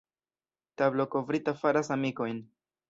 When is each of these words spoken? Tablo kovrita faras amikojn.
Tablo 0.83 1.07
kovrita 1.17 1.57
faras 1.63 1.95
amikojn. 1.99 2.43